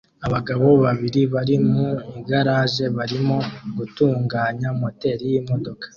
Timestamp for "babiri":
0.83-1.21